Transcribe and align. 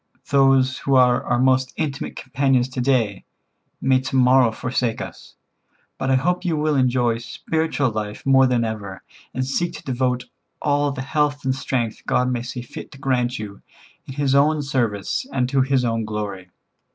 Those 0.31 0.79
who 0.79 0.95
are 0.95 1.23
our 1.25 1.37
most 1.37 1.73
intimate 1.77 2.15
companions 2.15 2.67
to 2.69 2.81
day 2.81 3.23
may 3.79 3.99
to 3.99 4.15
morrow 4.15 4.51
forsake 4.51 4.99
us. 4.99 5.35
But 5.99 6.09
I 6.09 6.15
hope 6.15 6.43
you 6.43 6.57
will 6.57 6.75
enjoy 6.75 7.19
spiritual 7.19 7.91
life 7.91 8.25
more 8.25 8.47
than 8.47 8.65
ever, 8.65 9.03
and 9.31 9.45
seek 9.45 9.73
to 9.73 9.83
devote 9.83 10.25
all 10.59 10.91
the 10.91 11.03
health 11.03 11.45
and 11.45 11.53
strength 11.55 12.01
God 12.07 12.31
may 12.31 12.41
see 12.41 12.63
fit 12.63 12.91
to 12.93 12.97
grant 12.97 13.37
you, 13.37 13.61
in 14.07 14.15
His 14.15 14.33
own 14.33 14.63
service 14.63 15.27
and 15.31 15.47
to 15.49 15.61
His 15.61 15.85
own 15.85 16.03
glory. 16.03 16.49